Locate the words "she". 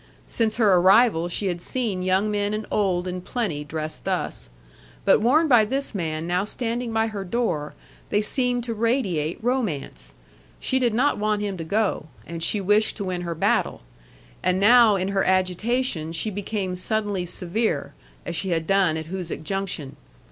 1.29-1.45, 10.59-10.79, 12.41-12.59, 16.13-16.31, 18.35-18.49